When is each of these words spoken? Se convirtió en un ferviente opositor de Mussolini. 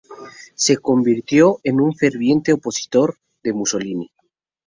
Se 0.55 0.77
convirtió 0.77 1.59
en 1.63 1.79
un 1.79 1.93
ferviente 1.95 2.51
opositor 2.53 3.19
de 3.43 3.53
Mussolini. 3.53 4.09